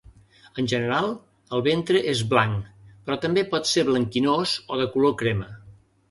[0.61, 1.09] En general,
[1.57, 2.71] el ventre és blanc,
[3.09, 5.51] però també pot ser blanquinós o de color crema.